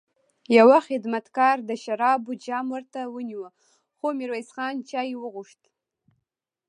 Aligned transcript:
يوه 0.57 0.77
خدمتګار 0.87 1.57
د 1.69 1.71
شرابو 1.83 2.31
جام 2.45 2.65
ورته 2.75 3.01
ونيو، 3.13 3.43
خو 3.97 4.07
ميرويس 4.19 4.49
خان 4.55 4.75
چای 4.89 5.11
وغوښت. 5.17 5.61